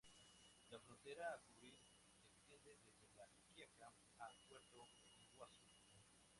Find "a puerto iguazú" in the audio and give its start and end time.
4.17-5.69